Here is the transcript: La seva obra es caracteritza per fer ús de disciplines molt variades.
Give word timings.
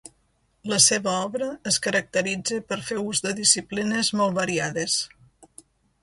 La 0.71 0.77
seva 0.83 1.11
obra 1.25 1.49
es 1.71 1.75
caracteritza 1.87 2.57
per 2.71 2.77
fer 2.87 2.97
ús 3.01 3.21
de 3.25 3.33
disciplines 3.41 4.09
molt 4.23 4.39
variades. 4.39 4.97